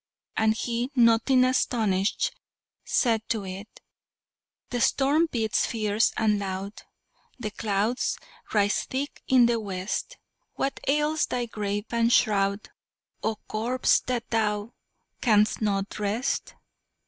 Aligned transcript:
And 0.35 0.55
he, 0.55 0.89
nothing 0.95 1.43
astonished, 1.43 2.31
said 2.83 3.21
to 3.29 3.45
it: 3.45 3.81
"The 4.71 4.81
storm 4.81 5.27
beats 5.29 5.67
fierce 5.67 6.11
and 6.17 6.39
loud, 6.39 6.81
The 7.37 7.51
clouds 7.51 8.17
rise 8.51 8.85
thick 8.85 9.21
in 9.27 9.45
the 9.45 9.59
west; 9.59 10.17
What 10.55 10.79
ails 10.87 11.27
thy 11.27 11.45
grave 11.45 11.85
and 11.91 12.11
shroud, 12.11 12.71
Oh 13.21 13.35
corpse! 13.47 13.99
that 14.07 14.27
thou 14.31 14.73
canst 15.21 15.61
not 15.61 15.99
rest?" 15.99 16.55